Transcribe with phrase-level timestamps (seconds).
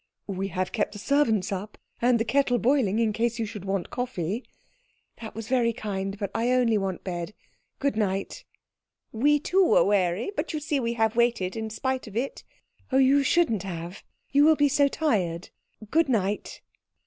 [0.25, 3.91] "We have kept the servants up and the kettle boiling in case you should want
[3.91, 4.43] coffee."
[5.21, 7.35] "That was very kind, but I only want bed.
[7.77, 8.43] Good night."
[9.11, 12.43] "We too were weary, but you see we have waited in spite of it."
[12.91, 14.01] "Oh, you shouldn't have.
[14.31, 15.49] You will be so tired.
[15.91, 16.61] Good night."